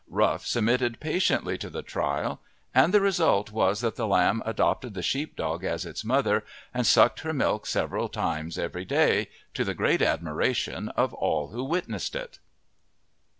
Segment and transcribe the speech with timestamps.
[0.09, 2.41] Rough submitted patiently to the trial,
[2.73, 6.43] and the result was that the lamb adopted the sheep dog as its mother
[6.73, 11.63] and sucked her milk several times every day, to the great admiration of all who
[11.63, 12.39] witnessed it.